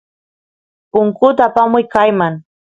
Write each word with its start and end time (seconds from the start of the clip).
punkut 0.91 1.37
apamuy 1.47 1.83
kayman 1.93 2.33